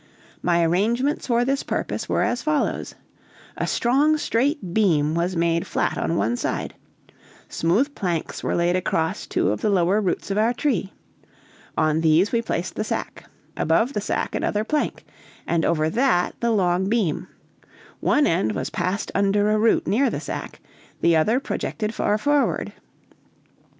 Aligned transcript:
My 0.41 0.65
arrangements 0.65 1.27
for 1.27 1.45
this 1.45 1.61
purpose 1.61 2.09
were 2.09 2.23
as 2.23 2.41
follows: 2.41 2.95
A 3.55 3.67
strong, 3.67 4.17
straight 4.17 4.73
beam 4.73 5.13
was 5.13 5.35
made 5.35 5.67
flat 5.67 5.95
on 5.95 6.15
one 6.15 6.35
side, 6.37 6.73
smooth 7.49 7.93
planks 7.93 8.41
were 8.43 8.55
laid 8.55 8.75
across 8.75 9.27
two 9.27 9.51
of 9.51 9.61
the 9.61 9.69
lower 9.69 10.01
roots 10.01 10.31
of 10.31 10.39
our 10.39 10.55
tree; 10.55 10.91
on 11.77 12.01
these 12.01 12.31
we 12.31 12.41
placed 12.41 12.73
the 12.73 12.83
sack, 12.83 13.25
above 13.55 13.93
the 13.93 14.01
sack 14.01 14.33
another 14.33 14.63
plank, 14.63 15.05
and 15.45 15.63
over 15.63 15.87
that 15.87 16.33
the 16.39 16.49
long 16.49 16.89
beam; 16.89 17.27
one 17.99 18.25
end 18.25 18.53
was 18.53 18.71
passed 18.71 19.11
under 19.13 19.51
a 19.51 19.59
root 19.59 19.85
near 19.85 20.09
the 20.09 20.19
sack, 20.19 20.61
the 21.01 21.15
other 21.15 21.39
projected 21.39 21.93
far 21.93 22.17
forward. 22.17 22.73